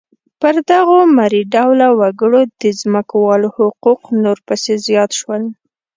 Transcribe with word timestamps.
پر 0.39 0.55
دغو 0.69 0.97
مري 1.17 1.41
ډوله 1.53 1.87
وګړو 1.99 2.41
د 2.61 2.63
ځمکوالو 2.81 3.47
حقوق 3.57 4.01
نور 4.23 4.37
پسې 4.47 4.73
زیات 4.87 5.11
شول. 5.19 5.43